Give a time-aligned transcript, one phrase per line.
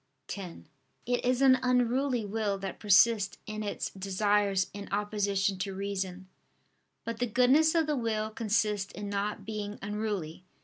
[0.35, 0.55] x):
[1.05, 6.27] "It is an unruly will that persists in its desires in opposition to reason."
[7.03, 10.43] But the goodness of the will consists in not being unruly.